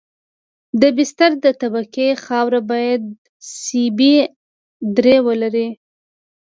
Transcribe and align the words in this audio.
د 0.81 0.83
بستر 0.97 1.31
د 1.43 1.45
طبقې 1.61 2.07
خاوره 2.25 2.61
باید 2.71 3.03
سی 3.61 3.83
بي 3.97 4.15
ار 4.25 4.29
درې 4.97 5.17
ولري 5.27 5.67